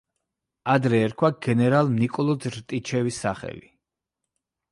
ადრე 0.75 1.01
ერქვა 1.07 1.29
გენერალ 1.47 1.91
ნიკოლოზ 1.99 2.47
რტიშჩევის 2.55 3.19
სახელი. 3.27 3.71